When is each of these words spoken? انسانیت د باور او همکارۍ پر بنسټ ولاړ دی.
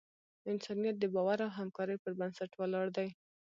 انسانیت 0.51 0.95
د 0.99 1.05
باور 1.15 1.39
او 1.45 1.51
همکارۍ 1.59 1.97
پر 2.03 2.11
بنسټ 2.19 2.51
ولاړ 2.55 2.85
دی. 2.97 3.09